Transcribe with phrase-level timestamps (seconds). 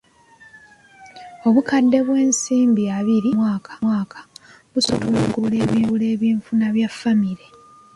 [1.47, 4.19] Obukadde bw'ensimbi abiri buli mwaka
[4.71, 7.45] busobola okutumbula ebyenfuna bya famire.